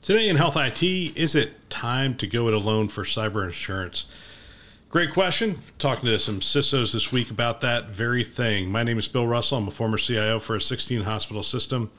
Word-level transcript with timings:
Today 0.00 0.28
in 0.28 0.36
Health 0.36 0.56
IT, 0.56 0.82
is 0.82 1.34
it 1.34 1.68
time 1.68 2.16
to 2.18 2.26
go 2.28 2.46
it 2.46 2.54
alone 2.54 2.88
for 2.88 3.02
cyber 3.02 3.44
insurance? 3.44 4.06
Great 4.90 5.12
question. 5.12 5.58
Talking 5.78 6.04
to 6.04 6.18
some 6.20 6.38
CISOs 6.38 6.92
this 6.92 7.10
week 7.10 7.32
about 7.32 7.60
that 7.62 7.90
very 7.90 8.22
thing. 8.22 8.70
My 8.70 8.84
name 8.84 8.96
is 8.96 9.08
Bill 9.08 9.26
Russell. 9.26 9.58
I'm 9.58 9.66
a 9.66 9.72
former 9.72 9.98
CIO 9.98 10.38
for 10.38 10.54
a 10.54 10.60
16 10.60 11.02
hospital 11.02 11.42
system 11.42 11.90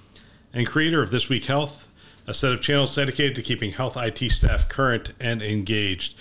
and 0.53 0.65
creator 0.65 1.03
of 1.03 1.11
This 1.11 1.27
Week 1.27 1.43
Health, 1.43 1.91
a 2.25 2.33
set 2.33 2.53
of 2.53 2.61
channels 2.61 2.95
dedicated 2.95 3.35
to 3.35 3.41
keeping 3.41 3.73
health 3.73 3.97
IT 3.97 4.31
staff 4.31 4.69
current 4.69 5.13
and 5.19 5.43
engaged. 5.43 6.15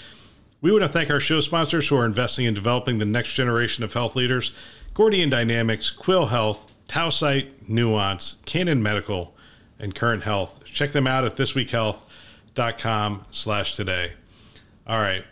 We 0.61 0.73
want 0.73 0.83
to 0.83 0.89
thank 0.89 1.11
our 1.11 1.20
show 1.20 1.39
sponsors 1.39 1.89
who 1.89 1.97
are 1.97 2.05
investing 2.05 2.45
in 2.45 2.55
developing 2.55 2.98
the 2.98 3.06
next 3.06 3.34
generation 3.34 3.84
of 3.84 3.95
health 3.95 4.17
leaders 4.17 4.53
Gordian 4.95 5.31
Dynamics, 5.31 5.91
Quil 5.91 6.27
Health, 6.27 6.73
Tausight, 6.89 7.51
Nuance, 7.69 8.37
Canon 8.47 8.83
Medical, 8.83 9.33
and 9.79 9.95
Current 9.95 10.23
Health. 10.23 10.65
Check 10.65 10.91
them 10.91 11.07
out 11.07 11.25
at 11.25 11.37
thisweekhealth.com 11.37 13.25
slash 13.31 13.77
today. 13.77 14.13
All 14.87 15.01
right. 15.01 15.25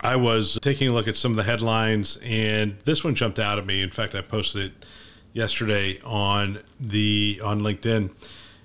I 0.00 0.16
was 0.16 0.58
taking 0.62 0.90
a 0.90 0.92
look 0.92 1.08
at 1.08 1.16
some 1.16 1.32
of 1.32 1.36
the 1.36 1.42
headlines, 1.42 2.18
and 2.22 2.78
this 2.84 3.02
one 3.02 3.16
jumped 3.16 3.40
out 3.40 3.58
at 3.58 3.66
me. 3.66 3.82
In 3.82 3.90
fact, 3.90 4.14
I 4.14 4.20
posted 4.20 4.66
it 4.66 4.86
yesterday 5.32 5.98
on 6.04 6.60
the 6.78 7.40
on 7.42 7.60
LinkedIn, 7.60 8.10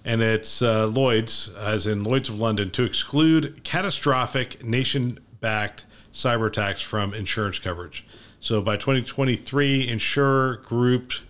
and 0.05 0.22
it's 0.22 0.61
uh, 0.61 0.86
Lloyd's, 0.88 1.50
as 1.50 1.88
in 1.88 2.03
Lloyd's 2.03 2.30
of 2.30 2.38
London, 2.38 2.70
to 2.72 2.83
exclude 2.83 3.64
catastrophic 3.64 4.64
nation-backed 4.64 5.86
cyber 6.14 6.48
attacks 6.48 6.81
from 6.81 7.16
insurance 7.16 7.58
coverage. 7.58 8.05
So 8.39 8.61
by 8.61 8.77
2023, 8.77 9.88
insurer 9.88 10.58
groups 10.58 11.22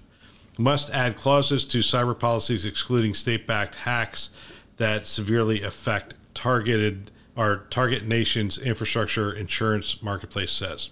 must 0.57 0.89
add 0.91 1.15
clauses 1.15 1.65
to 1.65 1.79
cyber 1.79 2.17
policies 2.17 2.65
excluding 2.65 3.13
state-backed 3.13 3.75
hacks 3.75 4.29
that 4.77 5.05
severely 5.05 5.61
affect 5.61 6.15
targeted 6.33 7.11
our 7.35 7.57
target 7.69 8.05
nation's 8.05 8.57
infrastructure 8.57 9.31
insurance 9.31 10.01
marketplace 10.01 10.51
says. 10.51 10.91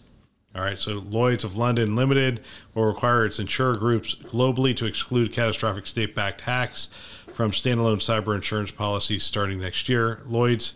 All 0.53 0.61
right, 0.61 0.77
so 0.77 1.03
Lloyd's 1.11 1.43
of 1.43 1.55
London 1.55 1.95
Limited 1.95 2.41
will 2.73 2.85
require 2.85 3.25
its 3.25 3.39
insurer 3.39 3.77
groups 3.77 4.15
globally 4.15 4.75
to 4.75 4.85
exclude 4.85 5.31
catastrophic 5.31 5.87
state 5.87 6.13
backed 6.13 6.41
hacks 6.41 6.89
from 7.33 7.51
standalone 7.51 7.97
cyber 7.97 8.35
insurance 8.35 8.71
policies 8.71 9.23
starting 9.23 9.61
next 9.61 9.87
year. 9.87 10.21
Lloyd's 10.25 10.73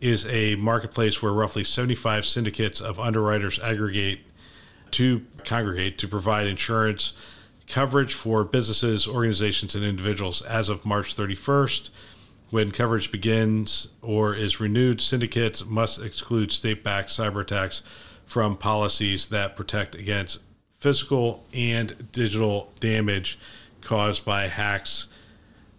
is 0.00 0.24
a 0.26 0.54
marketplace 0.54 1.20
where 1.20 1.32
roughly 1.32 1.64
75 1.64 2.24
syndicates 2.24 2.80
of 2.80 2.98
underwriters 2.98 3.58
aggregate 3.58 4.20
to 4.92 5.26
congregate 5.44 5.98
to 5.98 6.08
provide 6.08 6.46
insurance 6.46 7.12
coverage 7.68 8.14
for 8.14 8.44
businesses, 8.44 9.06
organizations, 9.06 9.74
and 9.74 9.84
individuals 9.84 10.42
as 10.42 10.68
of 10.68 10.84
March 10.84 11.14
31st. 11.14 11.90
When 12.50 12.70
coverage 12.70 13.12
begins 13.12 13.88
or 14.00 14.34
is 14.34 14.58
renewed, 14.58 15.00
syndicates 15.02 15.66
must 15.66 16.00
exclude 16.00 16.50
state 16.50 16.82
backed 16.82 17.10
cyber 17.10 17.42
attacks 17.42 17.82
from 18.24 18.56
policies 18.56 19.26
that 19.28 19.54
protect 19.54 19.94
against 19.94 20.40
physical 20.80 21.44
and 21.52 22.10
digital 22.12 22.72
damage 22.80 23.38
caused 23.82 24.24
by 24.24 24.46
hacks, 24.46 25.08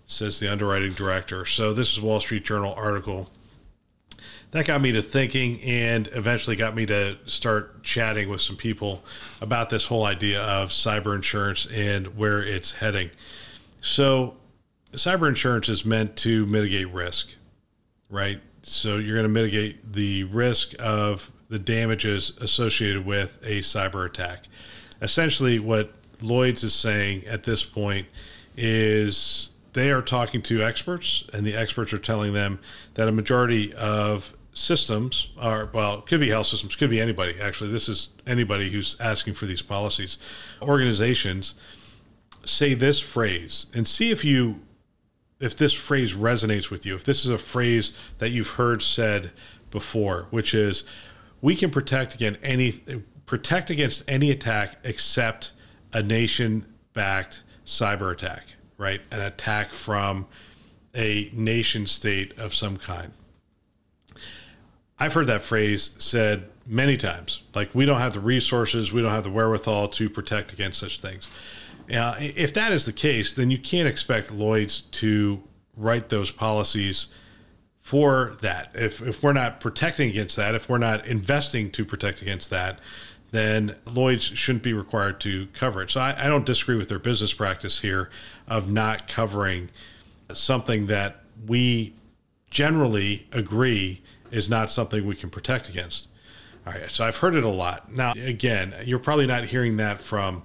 says 0.05 0.39
the 0.39 0.51
underwriting 0.51 0.91
director. 0.91 1.45
So, 1.45 1.73
this 1.73 1.91
is 1.91 2.01
Wall 2.01 2.19
Street 2.19 2.45
Journal 2.45 2.73
article 2.75 3.29
that 4.51 4.65
got 4.65 4.81
me 4.81 4.91
to 4.93 5.01
thinking 5.01 5.61
and 5.61 6.09
eventually 6.13 6.55
got 6.55 6.75
me 6.75 6.85
to 6.87 7.17
start 7.25 7.83
chatting 7.83 8.29
with 8.29 8.41
some 8.41 8.55
people 8.55 9.03
about 9.41 9.69
this 9.69 9.85
whole 9.85 10.05
idea 10.05 10.41
of 10.41 10.69
cyber 10.69 11.15
insurance 11.15 11.67
and 11.67 12.17
where 12.17 12.41
it's 12.41 12.73
heading. 12.73 13.11
So, 13.81 14.37
cyber 14.93 15.27
insurance 15.27 15.69
is 15.69 15.85
meant 15.85 16.15
to 16.17 16.45
mitigate 16.47 16.91
risk, 16.91 17.29
right? 18.09 18.41
So, 18.63 18.97
you're 18.97 19.15
going 19.15 19.23
to 19.23 19.29
mitigate 19.29 19.93
the 19.93 20.23
risk 20.25 20.73
of 20.79 21.31
the 21.49 21.59
damages 21.59 22.33
associated 22.41 23.05
with 23.05 23.39
a 23.43 23.59
cyber 23.59 24.05
attack. 24.05 24.45
Essentially, 25.01 25.59
what 25.59 25.93
Lloyd's 26.21 26.63
is 26.63 26.73
saying 26.73 27.25
at 27.27 27.43
this 27.43 27.63
point 27.63 28.07
is 28.57 29.51
they 29.73 29.91
are 29.91 30.01
talking 30.01 30.41
to 30.41 30.63
experts, 30.63 31.23
and 31.33 31.45
the 31.45 31.55
experts 31.55 31.93
are 31.93 31.99
telling 31.99 32.33
them 32.33 32.59
that 32.95 33.07
a 33.07 33.11
majority 33.11 33.73
of 33.73 34.33
systems 34.53 35.29
are 35.37 35.69
well 35.73 36.01
could 36.01 36.19
be 36.19 36.29
health 36.29 36.47
systems 36.47 36.75
could 36.75 36.89
be 36.89 36.99
anybody 36.99 37.35
actually. 37.39 37.69
This 37.69 37.87
is 37.87 38.09
anybody 38.25 38.69
who's 38.69 38.97
asking 38.99 39.35
for 39.35 39.45
these 39.45 39.61
policies. 39.61 40.17
Organizations 40.61 41.55
say 42.45 42.73
this 42.73 42.99
phrase 42.99 43.67
and 43.73 43.87
see 43.87 44.11
if 44.11 44.23
you 44.23 44.61
if 45.39 45.55
this 45.55 45.71
phrase 45.71 46.13
resonates 46.13 46.69
with 46.69 46.85
you. 46.85 46.95
If 46.95 47.03
this 47.03 47.23
is 47.23 47.31
a 47.31 47.37
phrase 47.37 47.93
that 48.17 48.29
you've 48.29 48.49
heard 48.51 48.81
said 48.81 49.31
before 49.71 50.27
which 50.31 50.53
is 50.53 50.83
we 51.41 51.55
can 51.55 51.69
protect 51.69 52.15
against 52.15 52.39
any 52.43 52.71
protect 53.25 53.69
against 53.69 54.03
any 54.07 54.31
attack 54.31 54.77
except 54.83 55.51
a 55.93 56.01
nation 56.01 56.65
backed 56.93 57.43
cyber 57.65 58.11
attack 58.11 58.55
right? 58.79 59.01
An 59.11 59.19
attack 59.21 59.73
from 59.73 60.25
a 60.95 61.29
nation 61.33 61.85
state 61.85 62.35
of 62.39 62.55
some 62.55 62.77
kind 62.77 63.11
I've 64.99 65.13
heard 65.13 65.27
that 65.27 65.43
phrase 65.43 65.95
said 65.97 66.49
many 66.65 66.97
times. 66.97 67.41
Like, 67.55 67.73
we 67.73 67.85
don't 67.85 67.99
have 67.99 68.13
the 68.13 68.19
resources, 68.19 68.91
we 68.91 69.01
don't 69.01 69.11
have 69.11 69.23
the 69.23 69.29
wherewithal 69.29 69.87
to 69.89 70.09
protect 70.09 70.53
against 70.53 70.79
such 70.79 71.01
things. 71.01 71.29
Now, 71.87 72.15
if 72.19 72.53
that 72.53 72.71
is 72.71 72.85
the 72.85 72.93
case, 72.93 73.33
then 73.33 73.49
you 73.49 73.57
can't 73.57 73.87
expect 73.87 74.31
Lloyd's 74.31 74.81
to 74.81 75.41
write 75.75 76.09
those 76.09 76.29
policies 76.29 77.07
for 77.81 78.37
that. 78.41 78.71
If, 78.75 79.01
if 79.01 79.23
we're 79.23 79.33
not 79.33 79.59
protecting 79.59 80.09
against 80.09 80.35
that, 80.35 80.53
if 80.53 80.69
we're 80.69 80.77
not 80.77 81.07
investing 81.07 81.71
to 81.71 81.85
protect 81.85 82.21
against 82.21 82.51
that, 82.51 82.79
then 83.31 83.75
Lloyd's 83.85 84.23
shouldn't 84.23 84.63
be 84.63 84.73
required 84.73 85.19
to 85.21 85.47
cover 85.53 85.81
it. 85.81 85.89
So 85.91 86.01
I, 86.01 86.25
I 86.25 86.27
don't 86.27 86.45
disagree 86.45 86.75
with 86.75 86.89
their 86.89 86.99
business 86.99 87.33
practice 87.33 87.79
here 87.81 88.09
of 88.47 88.69
not 88.69 89.07
covering 89.07 89.69
something 90.33 90.87
that 90.87 91.23
we 91.47 91.95
generally 92.51 93.27
agree 93.31 94.01
is 94.31 94.49
not 94.49 94.69
something 94.69 95.05
we 95.05 95.15
can 95.15 95.29
protect 95.29 95.69
against. 95.69 96.07
All 96.65 96.73
right, 96.73 96.89
so 96.91 97.05
I've 97.05 97.17
heard 97.17 97.35
it 97.35 97.43
a 97.43 97.49
lot. 97.49 97.93
Now, 97.93 98.13
again, 98.13 98.75
you're 98.85 98.99
probably 98.99 99.27
not 99.27 99.45
hearing 99.45 99.77
that 99.77 100.01
from, 100.01 100.43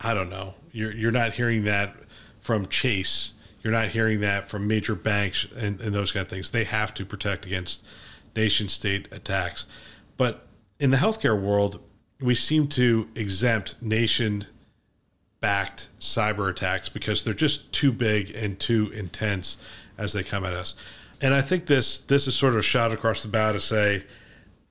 I 0.00 0.14
don't 0.14 0.30
know, 0.30 0.54
you're, 0.72 0.92
you're 0.92 1.12
not 1.12 1.34
hearing 1.34 1.64
that 1.64 1.94
from 2.40 2.66
Chase. 2.66 3.32
You're 3.62 3.72
not 3.72 3.88
hearing 3.88 4.20
that 4.20 4.50
from 4.50 4.66
major 4.66 4.94
banks 4.94 5.46
and, 5.56 5.80
and 5.80 5.94
those 5.94 6.12
kind 6.12 6.22
of 6.22 6.28
things. 6.28 6.50
They 6.50 6.64
have 6.64 6.92
to 6.94 7.06
protect 7.06 7.46
against 7.46 7.84
nation 8.36 8.68
state 8.68 9.08
attacks. 9.10 9.64
But 10.16 10.46
in 10.78 10.90
the 10.90 10.98
healthcare 10.98 11.40
world, 11.40 11.80
we 12.20 12.34
seem 12.34 12.68
to 12.68 13.08
exempt 13.14 13.80
nation 13.80 14.46
backed 15.40 15.88
cyber 16.00 16.50
attacks 16.50 16.88
because 16.88 17.24
they're 17.24 17.32
just 17.32 17.72
too 17.72 17.92
big 17.92 18.30
and 18.34 18.58
too 18.58 18.90
intense 18.94 19.56
as 19.96 20.12
they 20.12 20.22
come 20.22 20.44
at 20.44 20.52
us 20.52 20.74
and 21.24 21.32
I 21.32 21.40
think 21.40 21.64
this 21.64 22.00
this 22.00 22.28
is 22.28 22.36
sort 22.36 22.54
of 22.54 22.62
shot 22.66 22.92
across 22.92 23.22
the 23.22 23.28
bow 23.28 23.52
to 23.52 23.60
say 23.60 24.04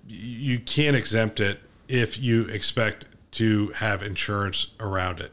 you 0.07 0.59
can't 0.59 0.95
exempt 0.95 1.39
it 1.39 1.59
if 1.87 2.19
you 2.19 2.43
expect 2.43 3.07
to 3.31 3.69
have 3.69 4.03
insurance 4.03 4.67
around 4.79 5.19
it, 5.19 5.31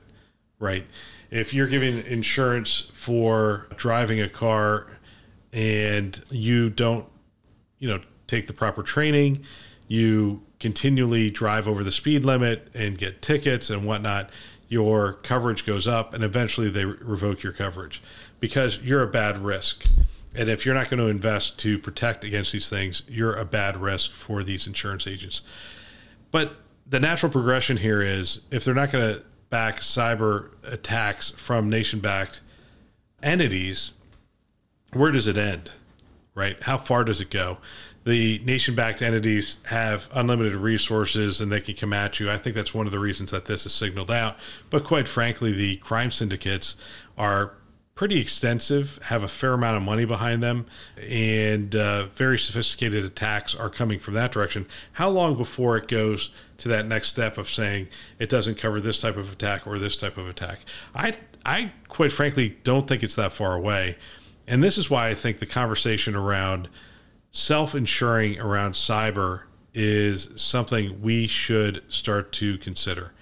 right? 0.58 0.86
If 1.30 1.52
you're 1.52 1.66
giving 1.66 1.98
insurance 2.06 2.88
for 2.94 3.68
driving 3.76 4.18
a 4.18 4.30
car 4.30 4.86
and 5.52 6.18
you 6.30 6.70
don't, 6.70 7.04
you 7.78 7.88
know, 7.88 8.00
take 8.26 8.46
the 8.46 8.54
proper 8.54 8.82
training, 8.82 9.44
you 9.88 10.40
continually 10.58 11.30
drive 11.30 11.68
over 11.68 11.84
the 11.84 11.92
speed 11.92 12.24
limit 12.24 12.68
and 12.72 12.96
get 12.96 13.20
tickets 13.20 13.68
and 13.68 13.84
whatnot, 13.84 14.30
your 14.68 15.14
coverage 15.14 15.66
goes 15.66 15.86
up 15.86 16.14
and 16.14 16.24
eventually 16.24 16.70
they 16.70 16.86
revoke 16.86 17.42
your 17.42 17.52
coverage 17.52 18.00
because 18.38 18.78
you're 18.78 19.02
a 19.02 19.06
bad 19.06 19.36
risk. 19.44 19.84
And 20.34 20.48
if 20.48 20.64
you're 20.64 20.74
not 20.74 20.88
going 20.88 21.00
to 21.00 21.06
invest 21.06 21.58
to 21.60 21.78
protect 21.78 22.24
against 22.24 22.52
these 22.52 22.70
things, 22.70 23.02
you're 23.08 23.34
a 23.34 23.44
bad 23.44 23.76
risk 23.76 24.12
for 24.12 24.44
these 24.44 24.66
insurance 24.66 25.06
agents. 25.06 25.42
But 26.30 26.56
the 26.86 27.00
natural 27.00 27.32
progression 27.32 27.76
here 27.76 28.02
is 28.02 28.42
if 28.50 28.64
they're 28.64 28.74
not 28.74 28.92
going 28.92 29.14
to 29.14 29.22
back 29.48 29.80
cyber 29.80 30.50
attacks 30.62 31.30
from 31.30 31.68
nation 31.68 31.98
backed 32.00 32.40
entities, 33.22 33.92
where 34.92 35.10
does 35.10 35.26
it 35.26 35.36
end? 35.36 35.72
Right? 36.34 36.62
How 36.62 36.78
far 36.78 37.02
does 37.02 37.20
it 37.20 37.30
go? 37.30 37.58
the 38.04 38.40
nation 38.44 38.74
backed 38.74 39.02
entities 39.02 39.56
have 39.64 40.08
unlimited 40.14 40.56
resources 40.56 41.40
and 41.40 41.52
they 41.52 41.60
can 41.60 41.74
come 41.74 41.92
at 41.92 42.18
you. 42.18 42.30
I 42.30 42.38
think 42.38 42.54
that's 42.54 42.72
one 42.72 42.86
of 42.86 42.92
the 42.92 42.98
reasons 42.98 43.30
that 43.30 43.44
this 43.44 43.66
is 43.66 43.72
signaled 43.72 44.10
out. 44.10 44.36
But 44.70 44.84
quite 44.84 45.06
frankly, 45.06 45.52
the 45.52 45.76
crime 45.76 46.10
syndicates 46.10 46.76
are 47.18 47.54
pretty 48.00 48.18
extensive, 48.18 48.98
have 49.08 49.22
a 49.22 49.28
fair 49.28 49.52
amount 49.52 49.76
of 49.76 49.82
money 49.82 50.06
behind 50.06 50.42
them, 50.42 50.64
and 51.06 51.76
uh, 51.76 52.06
very 52.14 52.38
sophisticated 52.38 53.04
attacks 53.04 53.54
are 53.54 53.68
coming 53.68 53.98
from 53.98 54.14
that 54.14 54.32
direction. 54.32 54.66
How 54.92 55.10
long 55.10 55.36
before 55.36 55.76
it 55.76 55.86
goes 55.86 56.30
to 56.56 56.68
that 56.68 56.86
next 56.86 57.08
step 57.08 57.36
of 57.36 57.46
saying 57.46 57.88
it 58.18 58.30
doesn't 58.30 58.56
cover 58.56 58.80
this 58.80 59.02
type 59.02 59.18
of 59.18 59.30
attack 59.30 59.66
or 59.66 59.78
this 59.78 59.98
type 59.98 60.16
of 60.16 60.26
attack? 60.30 60.60
I, 60.94 61.12
I 61.44 61.72
quite 61.88 62.10
frankly 62.10 62.56
don't 62.64 62.88
think 62.88 63.02
it's 63.02 63.16
that 63.16 63.34
far 63.34 63.54
away. 63.54 63.98
And 64.46 64.64
this 64.64 64.78
is 64.78 64.88
why 64.88 65.08
I 65.08 65.14
think 65.14 65.38
the 65.38 65.44
conversation 65.44 66.16
around 66.16 66.70
self 67.32 67.74
insuring 67.74 68.40
around 68.40 68.72
cyber 68.72 69.42
is 69.74 70.30
something 70.36 71.02
we 71.02 71.26
should 71.26 71.82
start 71.92 72.32
to 72.32 72.56
consider. 72.56 73.12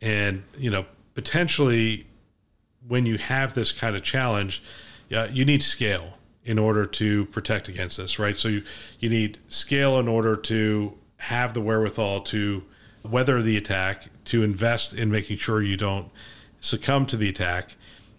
And, 0.00 0.42
you 0.56 0.72
know, 0.72 0.86
potentially 1.14 2.08
when 2.88 3.06
you 3.06 3.18
have 3.18 3.54
this 3.54 3.70
kind 3.70 3.94
of 3.94 4.02
challenge, 4.02 4.62
uh, 5.14 5.28
you 5.30 5.44
need 5.44 5.62
scale 5.62 6.14
in 6.44 6.58
order 6.58 6.86
to 6.86 7.26
protect 7.26 7.68
against 7.68 7.98
this, 7.98 8.18
right? 8.18 8.36
So 8.36 8.48
you, 8.48 8.62
you 8.98 9.10
need 9.10 9.38
scale 9.48 9.98
in 9.98 10.08
order 10.08 10.34
to 10.36 10.94
have 11.18 11.52
the 11.52 11.60
wherewithal 11.60 12.22
to 12.22 12.64
weather 13.04 13.42
the 13.42 13.56
attack, 13.56 14.08
to 14.24 14.42
invest 14.42 14.94
in 14.94 15.10
making 15.10 15.36
sure 15.36 15.62
you 15.62 15.76
don't 15.76 16.10
succumb 16.60 17.06
to 17.06 17.16
the 17.16 17.28
attack, 17.28 17.76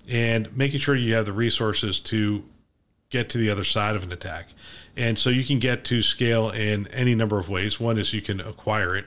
and 0.07 0.55
making 0.55 0.79
sure 0.79 0.95
you 0.95 1.13
have 1.15 1.25
the 1.25 1.33
resources 1.33 1.99
to 1.99 2.43
get 3.09 3.29
to 3.29 3.37
the 3.37 3.49
other 3.49 3.63
side 3.63 3.95
of 3.95 4.03
an 4.03 4.11
attack. 4.11 4.49
And 4.95 5.17
so 5.17 5.29
you 5.29 5.43
can 5.43 5.59
get 5.59 5.83
to 5.85 6.01
scale 6.01 6.49
in 6.49 6.87
any 6.87 7.15
number 7.15 7.39
of 7.39 7.49
ways. 7.49 7.79
One 7.79 7.97
is 7.97 8.13
you 8.13 8.21
can 8.21 8.39
acquire 8.39 8.95
it. 8.95 9.05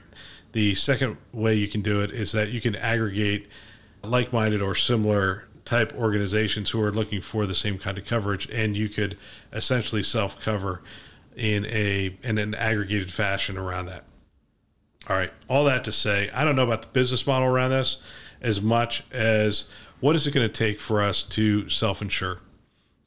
The 0.53 0.75
second 0.75 1.17
way 1.33 1.55
you 1.55 1.69
can 1.69 1.81
do 1.81 2.01
it 2.01 2.11
is 2.11 2.33
that 2.33 2.51
you 2.51 2.61
can 2.61 2.75
aggregate 2.77 3.49
like 4.03 4.33
minded 4.33 4.61
or 4.61 4.75
similar 4.75 5.45
type 5.65 5.95
organizations 5.95 6.71
who 6.71 6.83
are 6.83 6.93
looking 6.93 7.21
for 7.21 7.47
the 7.47 7.55
same 7.55 7.79
kind 7.79 7.99
of 7.99 8.05
coverage, 8.05 8.49
and 8.51 8.77
you 8.77 8.89
could 8.89 9.17
essentially 9.53 10.03
self 10.03 10.41
cover 10.41 10.83
in 11.37 11.65
a 11.67 12.17
in 12.23 12.39
an 12.39 12.55
aggregated 12.55 13.13
fashion 13.13 13.57
around 13.57 13.87
that. 13.87 14.05
All 15.09 15.17
right, 15.17 15.33
all 15.49 15.65
that 15.65 15.85
to 15.85 15.93
say, 15.93 16.31
I 16.33 16.45
don't 16.45 16.57
know 16.57 16.65
about 16.65 16.83
the 16.83 16.89
business 16.89 17.27
model 17.27 17.49
around 17.49 17.71
this 17.71 17.99
as 18.41 18.61
much 18.61 19.05
as 19.13 19.67
what 20.01 20.17
is 20.17 20.27
it 20.27 20.33
going 20.33 20.49
to 20.49 20.53
take 20.53 20.81
for 20.81 21.01
us 21.01 21.23
to 21.23 21.69
self 21.69 22.03
insure? 22.03 22.41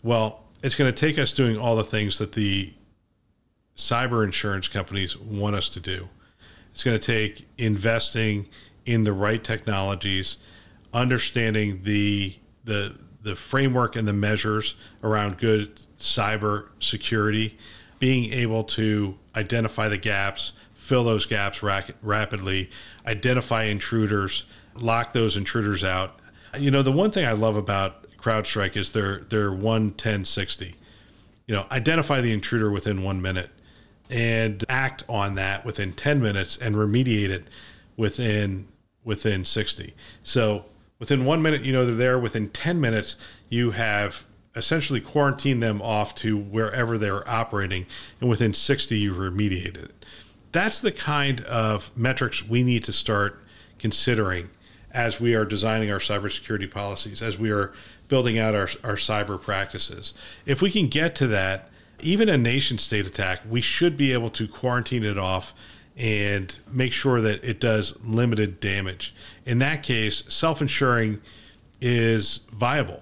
Well, 0.04 0.44
it's 0.64 0.76
going 0.76 0.92
to 0.92 0.98
take 1.00 1.20
us 1.20 1.32
doing 1.32 1.58
all 1.58 1.76
the 1.76 1.84
things 1.84 2.18
that 2.18 2.32
the 2.34 2.74
cyber 3.76 4.24
insurance 4.24 4.68
companies 4.68 5.18
want 5.18 5.56
us 5.56 5.70
to 5.70 5.80
do. 5.80 6.10
It's 6.72 6.84
going 6.84 7.00
to 7.00 7.06
take 7.06 7.48
investing 7.58 8.48
in 8.86 9.04
the 9.04 9.14
right 9.14 9.44
technologies, 9.44 10.38
understanding 10.94 11.82
the 11.84 12.36
the 12.66 12.96
the 13.22 13.36
framework 13.36 13.96
and 13.96 14.08
the 14.08 14.14
measures 14.14 14.76
around 15.04 15.40
good 15.40 15.82
cyber 15.98 16.68
security, 16.80 17.58
being 17.98 18.32
able 18.32 18.64
to 18.64 19.18
identify 19.36 19.88
the 19.88 19.98
gaps, 19.98 20.52
fill 20.76 21.04
those 21.04 21.26
gaps 21.26 21.64
rapidly, 21.64 22.70
identify 23.08 23.64
intruders, 23.64 24.46
lock 24.76 25.12
those 25.14 25.38
intruders 25.38 25.84
out. 25.84 26.20
You 26.56 26.70
know, 26.70 26.84
the 26.84 26.92
one 26.92 27.10
thing 27.10 27.26
I 27.26 27.32
love 27.32 27.58
about 27.58 28.06
CrowdStrike 28.18 28.78
is 28.78 28.92
their 28.92 29.22
their 29.22 29.52
one 29.52 29.92
ten 29.94 30.24
sixty. 30.24 30.76
You 31.48 31.56
know, 31.56 31.66
identify 31.72 32.22
the 32.22 32.32
intruder 32.32 32.72
within 32.72 33.02
one 33.02 33.22
minute 33.22 33.50
and 34.10 34.64
act 34.70 35.04
on 35.10 35.34
that 35.34 35.66
within 35.66 35.94
10 35.94 36.22
minutes 36.22 36.58
and 36.58 36.76
remediate 36.76 37.30
it 37.30 37.48
within 37.98 38.68
within 39.04 39.44
60 39.44 39.94
so 40.24 40.66
within 41.00 41.26
one 41.26 41.42
minute, 41.42 41.64
you 41.64 41.74
know 41.74 41.86
they're 41.86 41.96
there. 41.96 42.20
Within 42.20 42.50
10 42.50 42.80
minutes, 42.80 43.16
you 43.50 43.72
have 43.72 44.26
essentially 44.56 45.02
quarantined 45.02 45.62
them 45.62 45.82
off 45.82 46.16
to 46.16 46.38
wherever 46.38 46.98
they're 46.98 47.28
operating. 47.30 47.86
And 48.22 48.30
within 48.30 48.54
60, 48.54 48.98
you've 48.98 49.18
remediated 49.18 49.78
it. 49.78 50.06
That's 50.52 50.80
the 50.80 50.92
kind 50.92 51.42
of 51.42 51.92
metrics 51.98 52.48
we 52.48 52.64
need 52.64 52.84
to 52.86 52.94
start 52.94 53.44
considering 53.78 54.50
as 54.92 55.20
we 55.20 55.36
are 55.36 55.44
designing 55.44 55.92
our 55.92 56.00
cybersecurity 56.00 56.72
policies, 56.72 57.22
as 57.22 57.38
we 57.38 57.52
are 57.52 57.74
building 58.08 58.40
out 58.40 58.56
our, 58.56 58.70
our 58.84 58.96
cyber 58.96 59.42
practices. 59.42 60.14
If 60.46 60.62
we 60.62 60.72
can 60.72 60.88
get 60.88 61.16
to 61.16 61.28
that, 61.28 61.70
even 62.00 62.30
a 62.30 62.38
nation 62.38 62.78
state 62.78 63.06
attack, 63.06 63.42
we 63.50 63.60
should 63.60 63.98
be 63.98 64.14
able 64.14 64.30
to 64.30 64.48
quarantine 64.48 65.04
it 65.04 65.18
off 65.18 65.54
and 65.98 66.60
make 66.72 66.92
sure 66.92 67.22
that 67.22 67.44
it 67.44 67.60
does 67.60 67.98
limited 68.04 68.60
damage. 68.60 69.14
In 69.46 69.60
that 69.60 69.84
case, 69.84 70.24
self 70.28 70.62
insuring 70.62 71.22
is 71.80 72.42
viable, 72.52 73.02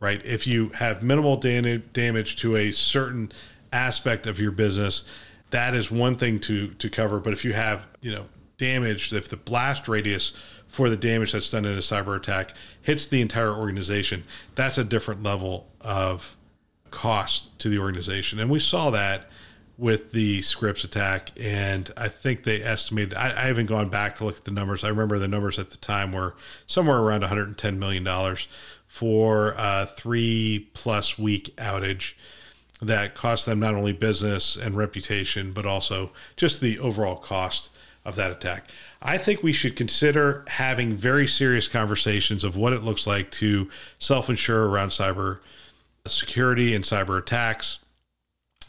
right? 0.00 0.24
If 0.24 0.46
you 0.46 0.70
have 0.70 1.02
minimal 1.02 1.36
damage 1.36 2.36
to 2.40 2.56
a 2.56 2.72
certain 2.72 3.32
aspect 3.72 4.26
of 4.26 4.40
your 4.40 4.50
business, 4.50 5.04
that 5.50 5.74
is 5.74 5.90
one 5.90 6.16
thing 6.16 6.40
to 6.40 6.68
to 6.74 6.90
cover. 6.90 7.20
But 7.20 7.32
if 7.32 7.44
you 7.44 7.52
have, 7.52 7.86
you 8.00 8.12
know, 8.12 8.26
damage, 8.58 9.12
if 9.12 9.28
the 9.28 9.36
blast 9.36 9.88
radius 9.88 10.32
for 10.66 10.90
the 10.90 10.96
damage 10.96 11.32
that's 11.32 11.50
done 11.50 11.64
in 11.64 11.74
a 11.74 11.80
cyber 11.80 12.16
attack 12.16 12.52
hits 12.82 13.06
the 13.06 13.20
entire 13.22 13.54
organization, 13.54 14.24
that's 14.54 14.76
a 14.76 14.84
different 14.84 15.22
level 15.22 15.66
of 15.80 16.36
cost 16.90 17.58
to 17.60 17.68
the 17.68 17.78
organization. 17.78 18.38
And 18.38 18.50
we 18.50 18.58
saw 18.58 18.90
that 18.90 19.30
with 19.78 20.10
the 20.10 20.42
Scripps 20.42 20.82
attack, 20.82 21.30
and 21.38 21.90
I 21.96 22.08
think 22.08 22.42
they 22.42 22.62
estimated. 22.62 23.14
I, 23.14 23.44
I, 23.44 23.46
haven't 23.46 23.66
gone 23.66 23.88
back 23.88 24.16
to 24.16 24.24
look 24.24 24.36
at 24.36 24.44
the 24.44 24.50
numbers. 24.50 24.82
I 24.82 24.88
remember 24.88 25.20
the 25.20 25.28
numbers 25.28 25.58
at 25.58 25.70
the 25.70 25.76
time 25.76 26.12
were 26.12 26.34
somewhere 26.66 26.98
around 26.98 27.20
110 27.20 27.78
million 27.78 28.02
dollars 28.02 28.48
for 28.88 29.54
a 29.56 29.86
three 29.86 30.68
plus 30.74 31.16
week 31.16 31.54
outage 31.56 32.14
that 32.82 33.14
cost 33.14 33.46
them 33.46 33.60
not 33.60 33.74
only 33.74 33.92
business 33.92 34.56
and 34.56 34.76
reputation, 34.76 35.52
but 35.52 35.64
also 35.64 36.10
just 36.36 36.60
the 36.60 36.78
overall 36.80 37.16
cost 37.16 37.70
of 38.04 38.16
that 38.16 38.32
attack. 38.32 38.68
I 39.00 39.16
think 39.16 39.42
we 39.42 39.52
should 39.52 39.76
consider 39.76 40.44
having 40.48 40.94
very 40.94 41.26
serious 41.28 41.68
conversations 41.68 42.42
of 42.42 42.56
what 42.56 42.72
it 42.72 42.82
looks 42.82 43.06
like 43.06 43.30
to 43.32 43.70
self 44.00 44.28
insure 44.28 44.68
around 44.68 44.88
cyber 44.88 45.38
security 46.06 46.74
and 46.74 46.84
cyber 46.84 47.18
attacks 47.18 47.78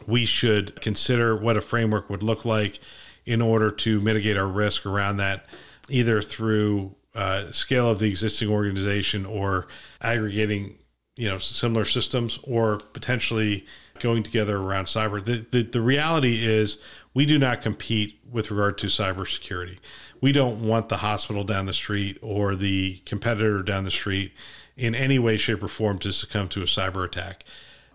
we 0.07 0.25
should 0.25 0.79
consider 0.81 1.35
what 1.35 1.57
a 1.57 1.61
framework 1.61 2.09
would 2.09 2.23
look 2.23 2.45
like 2.45 2.79
in 3.25 3.41
order 3.41 3.69
to 3.69 4.01
mitigate 4.01 4.37
our 4.37 4.47
risk 4.47 4.85
around 4.85 5.17
that, 5.17 5.45
either 5.89 6.21
through 6.21 6.95
uh, 7.15 7.51
scale 7.51 7.89
of 7.89 7.99
the 7.99 8.09
existing 8.09 8.49
organization 8.49 9.25
or 9.25 9.67
aggregating, 10.01 10.77
you 11.15 11.27
know, 11.27 11.37
similar 11.37 11.85
systems, 11.85 12.39
or 12.43 12.77
potentially 12.77 13.65
going 13.99 14.23
together 14.23 14.57
around 14.57 14.85
cyber. 14.85 15.23
The, 15.23 15.45
the, 15.51 15.63
the 15.63 15.81
reality 15.81 16.45
is 16.45 16.77
we 17.13 17.25
do 17.25 17.37
not 17.37 17.61
compete 17.61 18.19
with 18.29 18.49
regard 18.51 18.77
to 18.79 18.87
cybersecurity. 18.87 19.79
We 20.21 20.31
don't 20.31 20.61
want 20.65 20.89
the 20.89 20.97
hospital 20.97 21.43
down 21.43 21.65
the 21.65 21.73
street 21.73 22.17
or 22.21 22.55
the 22.55 23.01
competitor 23.05 23.61
down 23.63 23.83
the 23.83 23.91
street 23.91 24.33
in 24.77 24.95
any 24.95 25.19
way, 25.19 25.37
shape, 25.37 25.61
or 25.61 25.67
form 25.67 25.99
to 25.99 26.11
succumb 26.11 26.47
to 26.49 26.61
a 26.61 26.65
cyber 26.65 27.05
attack. 27.05 27.43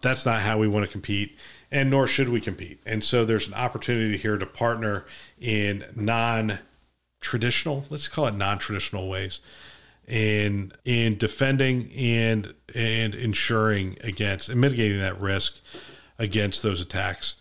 That's 0.04 0.24
not 0.24 0.42
how 0.42 0.58
we 0.58 0.68
want 0.68 0.86
to 0.86 0.92
compete 0.92 1.36
and 1.74 1.90
nor 1.90 2.06
should 2.06 2.28
we 2.28 2.40
compete. 2.40 2.80
And 2.86 3.02
so 3.02 3.24
there's 3.24 3.48
an 3.48 3.54
opportunity 3.54 4.16
here 4.16 4.38
to 4.38 4.46
partner 4.46 5.04
in 5.40 5.84
non 5.96 6.60
traditional, 7.20 7.84
let's 7.90 8.06
call 8.06 8.28
it 8.28 8.34
non 8.36 8.58
traditional 8.58 9.08
ways 9.08 9.40
in 10.06 10.72
in 10.84 11.18
defending 11.18 11.90
and 11.92 12.54
and 12.74 13.14
ensuring 13.14 13.98
against 14.02 14.48
and 14.48 14.60
mitigating 14.60 15.00
that 15.00 15.20
risk 15.20 15.60
against 16.16 16.62
those 16.62 16.80
attacks. 16.80 17.36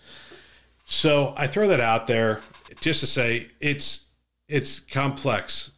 So 0.83 1.35
I 1.37 1.45
throw 1.45 1.67
that 1.67 1.79
out 1.79 2.07
there 2.07 2.41
just 2.81 3.01
to 3.01 3.07
say 3.07 3.51
it's 3.59 4.05
it's 4.47 4.79
complex. 4.79 5.69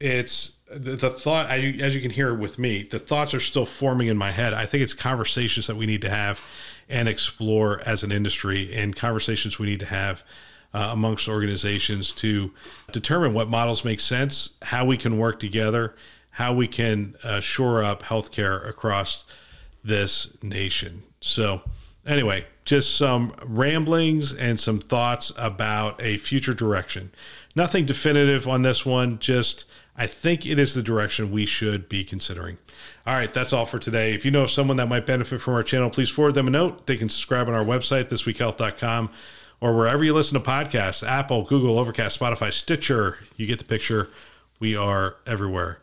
It's 0.00 0.55
the, 0.68 1.10
thought 1.10 1.48
as 1.48 1.62
you, 1.62 1.82
as 1.82 1.94
you 1.94 2.00
can 2.00 2.10
hear 2.10 2.34
with 2.34 2.58
me, 2.58 2.82
the 2.82 2.98
thoughts 2.98 3.34
are 3.34 3.40
still 3.40 3.66
forming 3.66 4.08
in 4.08 4.16
my 4.16 4.30
head. 4.30 4.52
I 4.52 4.66
think 4.66 4.82
it's 4.82 4.94
conversations 4.94 5.66
that 5.66 5.76
we 5.76 5.86
need 5.86 6.02
to 6.02 6.10
have 6.10 6.40
and 6.88 7.08
explore 7.08 7.80
as 7.86 8.02
an 8.02 8.12
industry 8.12 8.74
and 8.74 8.94
conversations 8.94 9.58
we 9.58 9.66
need 9.66 9.80
to 9.80 9.86
have 9.86 10.22
uh, 10.74 10.90
amongst 10.92 11.28
organizations 11.28 12.12
to 12.12 12.52
determine 12.92 13.32
what 13.32 13.48
models 13.48 13.84
make 13.84 14.00
sense, 14.00 14.50
how 14.62 14.84
we 14.84 14.96
can 14.96 15.18
work 15.18 15.38
together, 15.38 15.94
how 16.30 16.52
we 16.52 16.68
can 16.68 17.14
uh, 17.24 17.40
shore 17.40 17.82
up 17.82 18.02
healthcare 18.02 18.68
across 18.68 19.24
this 19.82 20.36
nation. 20.42 21.02
So, 21.20 21.62
anyway, 22.04 22.44
just 22.64 22.96
some 22.96 23.34
ramblings 23.44 24.34
and 24.34 24.58
some 24.58 24.80
thoughts 24.80 25.32
about 25.38 26.02
a 26.02 26.18
future 26.18 26.54
direction. 26.54 27.10
Nothing 27.54 27.86
definitive 27.86 28.46
on 28.46 28.62
this 28.62 28.84
one, 28.84 29.18
just 29.18 29.64
I 29.98 30.06
think 30.06 30.44
it 30.44 30.58
is 30.58 30.74
the 30.74 30.82
direction 30.82 31.30
we 31.30 31.46
should 31.46 31.88
be 31.88 32.04
considering. 32.04 32.58
All 33.06 33.14
right, 33.14 33.32
that's 33.32 33.52
all 33.52 33.64
for 33.64 33.78
today. 33.78 34.14
If 34.14 34.24
you 34.24 34.30
know 34.30 34.46
someone 34.46 34.76
that 34.76 34.88
might 34.88 35.06
benefit 35.06 35.40
from 35.40 35.54
our 35.54 35.62
channel, 35.62 35.88
please 35.88 36.10
forward 36.10 36.34
them 36.34 36.48
a 36.48 36.50
note. 36.50 36.86
They 36.86 36.96
can 36.96 37.08
subscribe 37.08 37.48
on 37.48 37.54
our 37.54 37.64
website, 37.64 38.10
thisweekhealth.com, 38.10 39.10
or 39.60 39.74
wherever 39.74 40.04
you 40.04 40.12
listen 40.12 40.40
to 40.40 40.48
podcasts 40.48 41.06
Apple, 41.06 41.44
Google, 41.44 41.78
Overcast, 41.78 42.18
Spotify, 42.18 42.52
Stitcher. 42.52 43.18
You 43.36 43.46
get 43.46 43.58
the 43.58 43.64
picture. 43.64 44.10
We 44.60 44.76
are 44.76 45.16
everywhere. 45.26 45.80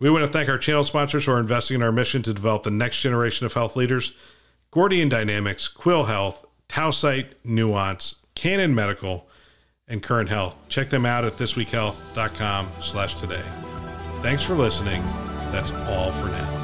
We 0.00 0.10
want 0.10 0.24
to 0.24 0.32
thank 0.32 0.48
our 0.48 0.58
channel 0.58 0.82
sponsors 0.82 1.26
who 1.26 1.32
are 1.32 1.38
investing 1.38 1.76
in 1.76 1.82
our 1.82 1.92
mission 1.92 2.22
to 2.22 2.34
develop 2.34 2.62
the 2.62 2.70
next 2.70 3.00
generation 3.00 3.46
of 3.46 3.52
health 3.52 3.76
leaders 3.76 4.12
Gordian 4.70 5.10
Dynamics, 5.10 5.68
Quil 5.68 6.04
Health, 6.04 6.46
Tausight, 6.68 7.26
Nuance, 7.44 8.16
Canon 8.34 8.74
Medical, 8.74 9.28
and 9.88 10.02
Current 10.02 10.28
Health. 10.28 10.68
Check 10.68 10.90
them 10.90 11.06
out 11.06 11.24
at 11.24 11.36
thisweekhealth.com 11.36 12.68
slash 12.80 13.14
today. 13.14 13.44
Thanks 14.22 14.42
for 14.42 14.54
listening. 14.54 15.02
That's 15.50 15.72
all 15.72 16.12
for 16.12 16.26
now. 16.26 16.61